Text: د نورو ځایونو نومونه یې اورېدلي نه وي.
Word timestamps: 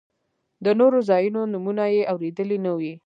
د 0.65 0.67
نورو 0.79 0.99
ځایونو 1.09 1.41
نومونه 1.53 1.83
یې 1.95 2.03
اورېدلي 2.11 2.57
نه 2.65 2.71
وي. 2.79 2.93